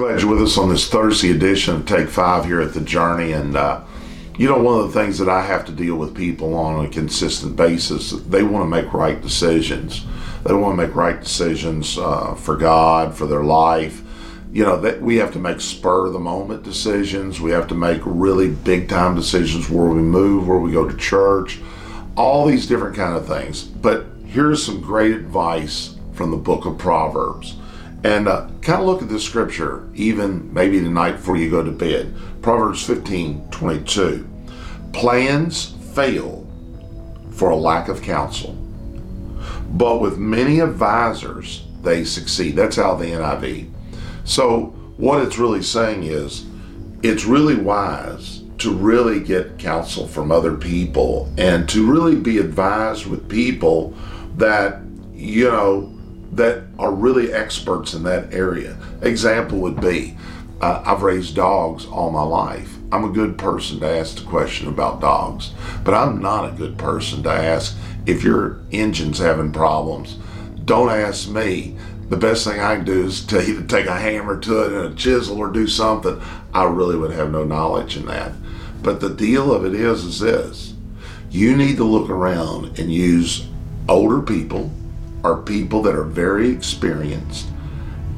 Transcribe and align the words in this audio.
with 0.00 0.42
us 0.42 0.56
on 0.56 0.70
this 0.70 0.88
Thursday 0.88 1.30
edition 1.30 1.76
of 1.76 1.86
Take 1.86 2.08
Five 2.08 2.46
here 2.46 2.62
at 2.62 2.72
the 2.72 2.80
Journey. 2.80 3.32
And, 3.32 3.56
uh, 3.56 3.82
you 4.38 4.48
know, 4.48 4.56
one 4.56 4.80
of 4.80 4.90
the 4.90 4.98
things 4.98 5.18
that 5.18 5.28
I 5.28 5.44
have 5.44 5.66
to 5.66 5.72
deal 5.72 5.96
with 5.96 6.16
people 6.16 6.54
on 6.54 6.84
a 6.84 6.88
consistent 6.88 7.56
basis, 7.56 8.10
they 8.10 8.42
want 8.42 8.64
to 8.64 8.68
make 8.68 8.94
right 8.94 9.20
decisions. 9.20 10.06
They 10.44 10.54
want 10.54 10.78
to 10.78 10.86
make 10.86 10.96
right 10.96 11.20
decisions 11.20 11.98
uh, 11.98 12.34
for 12.34 12.56
God, 12.56 13.14
for 13.14 13.26
their 13.26 13.44
life. 13.44 14.02
You 14.50 14.64
know, 14.64 14.80
that 14.80 15.02
we 15.02 15.16
have 15.16 15.32
to 15.34 15.38
make 15.38 15.60
spur 15.60 16.06
of 16.06 16.14
the 16.14 16.18
moment 16.18 16.62
decisions. 16.62 17.40
We 17.40 17.50
have 17.50 17.68
to 17.68 17.74
make 17.74 18.00
really 18.04 18.48
big 18.48 18.88
time 18.88 19.14
decisions 19.14 19.68
where 19.68 19.88
we 19.88 20.00
move, 20.00 20.48
where 20.48 20.58
we 20.58 20.72
go 20.72 20.88
to 20.88 20.96
church, 20.96 21.60
all 22.16 22.46
these 22.46 22.66
different 22.66 22.96
kind 22.96 23.14
of 23.14 23.26
things. 23.26 23.62
But 23.62 24.06
here's 24.26 24.64
some 24.64 24.80
great 24.80 25.12
advice 25.12 25.96
from 26.14 26.30
the 26.30 26.36
book 26.38 26.64
of 26.64 26.78
Proverbs. 26.78 27.56
And 28.04 28.26
uh, 28.26 28.48
kind 28.62 28.80
of 28.80 28.86
look 28.86 29.02
at 29.02 29.08
this 29.08 29.24
scripture, 29.24 29.88
even 29.94 30.52
maybe 30.52 30.78
the 30.80 30.90
night 30.90 31.12
before 31.12 31.36
you 31.36 31.50
go 31.50 31.62
to 31.62 31.70
bed. 31.70 32.14
Proverbs 32.42 32.84
15 32.84 33.48
22. 33.50 34.28
Plans 34.92 35.74
fail 35.94 36.46
for 37.30 37.50
a 37.50 37.56
lack 37.56 37.88
of 37.88 38.02
counsel, 38.02 38.54
but 39.70 40.00
with 40.00 40.18
many 40.18 40.60
advisors, 40.60 41.64
they 41.82 42.04
succeed. 42.04 42.56
That's 42.56 42.76
how 42.76 42.94
the 42.96 43.06
NIV. 43.06 43.70
So, 44.24 44.74
what 44.96 45.22
it's 45.22 45.38
really 45.38 45.62
saying 45.62 46.02
is, 46.04 46.44
it's 47.02 47.24
really 47.24 47.56
wise 47.56 48.42
to 48.58 48.72
really 48.72 49.18
get 49.18 49.58
counsel 49.58 50.06
from 50.06 50.30
other 50.30 50.54
people 50.54 51.32
and 51.36 51.68
to 51.68 51.90
really 51.90 52.14
be 52.14 52.38
advised 52.38 53.06
with 53.06 53.28
people 53.28 53.94
that, 54.36 54.80
you 55.12 55.50
know, 55.50 55.92
that 56.32 56.64
are 56.78 56.92
really 56.92 57.32
experts 57.32 57.94
in 57.94 58.02
that 58.04 58.32
area. 58.32 58.76
Example 59.02 59.58
would 59.58 59.80
be 59.80 60.16
uh, 60.62 60.82
I've 60.86 61.02
raised 61.02 61.34
dogs 61.34 61.86
all 61.86 62.10
my 62.10 62.22
life. 62.22 62.76
I'm 62.92 63.04
a 63.04 63.12
good 63.12 63.36
person 63.36 63.80
to 63.80 63.88
ask 63.88 64.16
the 64.16 64.24
question 64.24 64.68
about 64.68 65.00
dogs, 65.00 65.52
but 65.82 65.92
I'm 65.92 66.22
not 66.22 66.48
a 66.48 66.56
good 66.56 66.78
person 66.78 67.22
to 67.24 67.30
ask 67.30 67.76
if 68.06 68.22
your 68.22 68.60
engine's 68.70 69.18
having 69.18 69.52
problems. 69.52 70.18
Don't 70.64 70.88
ask 70.88 71.28
me. 71.28 71.76
The 72.10 72.16
best 72.16 72.46
thing 72.46 72.60
I 72.60 72.76
can 72.76 72.84
do 72.84 73.06
is 73.06 73.24
to 73.26 73.66
take 73.66 73.86
a 73.86 73.98
hammer 73.98 74.38
to 74.38 74.62
it 74.62 74.72
and 74.72 74.92
a 74.92 74.96
chisel 74.96 75.38
or 75.38 75.50
do 75.50 75.66
something. 75.66 76.20
I 76.52 76.64
really 76.64 76.96
would 76.96 77.12
have 77.12 77.32
no 77.32 77.42
knowledge 77.42 77.96
in 77.96 78.06
that. 78.06 78.32
But 78.82 79.00
the 79.00 79.08
deal 79.08 79.52
of 79.52 79.64
it 79.64 79.74
is, 79.74 80.04
is 80.04 80.20
this: 80.20 80.74
you 81.30 81.56
need 81.56 81.76
to 81.78 81.84
look 81.84 82.10
around 82.10 82.78
and 82.78 82.92
use 82.92 83.46
older 83.88 84.20
people 84.20 84.70
are 85.24 85.36
people 85.36 85.82
that 85.82 85.94
are 85.94 86.04
very 86.04 86.50
experienced 86.50 87.48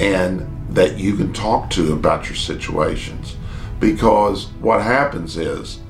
and 0.00 0.48
that 0.74 0.98
you 0.98 1.16
can 1.16 1.32
talk 1.32 1.70
to 1.70 1.92
about 1.92 2.26
your 2.26 2.36
situations. 2.36 3.36
Because 3.80 4.46
what 4.60 4.82
happens 4.82 5.36
is, 5.36 5.80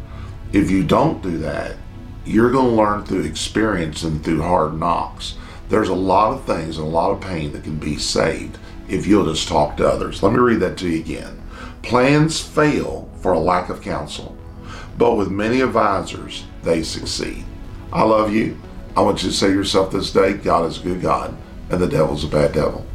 if 0.53 0.71
you 0.71 0.83
don't 0.83 1.23
do 1.23 1.39
that, 1.39 1.77
you're 2.25 2.51
going 2.51 2.71
to 2.71 2.77
learn 2.77 3.05
through 3.05 3.25
experience 3.25 4.03
and 4.03 4.25
through 4.25 4.43
hard 4.43 4.79
knocks. 4.79 5.35
There's 5.69 5.89
a 5.89 5.95
lot 5.95 6.33
of 6.33 6.45
things 6.45 6.79
and 6.79 6.87
a 6.87 6.91
lot 6.91 7.11
of 7.11 7.21
pain 7.21 7.53
that 7.53 7.65
can 7.65 7.79
be 7.79 7.97
saved 7.97 8.59
if 8.89 9.07
you'll 9.07 9.33
just 9.33 9.49
talk 9.49 9.77
to 9.77 9.89
others. 9.89 10.23
Let 10.23 10.33
me 10.33 10.39
read 10.39 10.61
that 10.61 10.77
to 10.79 10.89
you 10.89 11.01
again. 11.01 11.43
Plans 11.83 12.41
fail 12.41 13.11
for 13.21 13.33
a 13.33 13.39
lack 13.39 13.69
of 13.69 13.83
counsel, 13.83 14.37
but 14.99 15.15
with 15.15 15.31
many 15.31 15.61
advisors, 15.61 16.45
they 16.63 16.83
succeed. 16.83 17.45
I 17.93 18.03
love 18.03 18.33
you. 18.33 18.59
I 18.95 19.01
want 19.01 19.23
you 19.23 19.31
to 19.31 19.35
say 19.35 19.49
to 19.49 19.55
yourself 19.55 19.91
this 19.91 20.13
day 20.13 20.35
God 20.35 20.67
is 20.67 20.79
a 20.79 20.83
good 20.83 21.01
God 21.01 21.35
and 21.71 21.81
the 21.81 21.87
devil's 21.87 22.25
a 22.25 22.29
bad 22.29 22.53
devil. 22.53 22.87